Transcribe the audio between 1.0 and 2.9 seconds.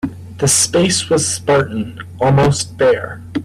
was spartan, almost